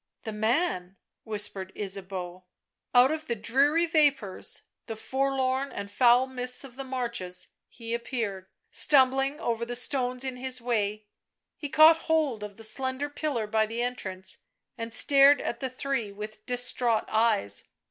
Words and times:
"The 0.23 0.31
man," 0.33 0.97
whispered 1.25 1.71
Ysabeau. 1.75 2.45
Out 2.95 3.11
of 3.11 3.27
the 3.27 3.35
dreary 3.35 3.85
vapours, 3.85 4.63
the 4.87 4.95
forlorn 4.95 5.71
and 5.71 5.91
foul 5.91 6.25
mists 6.25 6.63
of 6.63 6.75
the 6.75 6.83
marshes, 6.83 7.49
he 7.67 7.93
appeared, 7.93 8.47
stumbling 8.71 9.39
over 9.39 9.63
the 9.63 9.75
stones 9.75 10.23
in 10.23 10.37
his 10.37 10.59
way.... 10.59 11.05
He 11.55 11.69
caught 11.69 11.99
hold 12.05 12.41
of 12.43 12.57
the 12.57 12.63
slender 12.63 13.09
pillar 13.11 13.45
by 13.45 13.67
the 13.67 13.83
entrance 13.83 14.39
and 14.75 14.91
stared 14.91 15.39
at 15.39 15.59
the 15.59 15.69
three 15.69 16.11
with 16.11 16.47
distraught 16.47 17.05
eyes. 17.07 17.65